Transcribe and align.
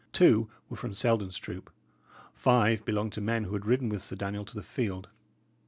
Two 0.13 0.49
were 0.67 0.75
from 0.77 0.95
Selden's 0.95 1.37
troop; 1.37 1.69
five 2.33 2.83
belonged 2.85 3.13
to 3.13 3.21
men 3.21 3.43
who 3.43 3.53
had 3.53 3.67
ridden 3.67 3.87
with 3.89 4.01
Sir 4.01 4.15
Daniel 4.15 4.45
to 4.45 4.55
the 4.55 4.63
field. 4.63 5.09